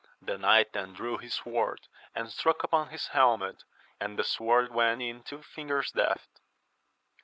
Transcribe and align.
The 0.19 0.39
knight 0.39 0.73
then 0.73 0.93
.drew 0.93 1.19
his 1.19 1.35
sword, 1.35 1.81
and 2.15 2.31
struck 2.31 2.63
upon 2.63 2.89
his 2.89 3.09
helmet, 3.09 3.63
and 3.99 4.17
the 4.17 4.23
sword 4.23 4.71
went 4.73 5.03
in 5.03 5.21
two 5.21 5.43
fingers' 5.43 5.91
depth. 5.91 6.39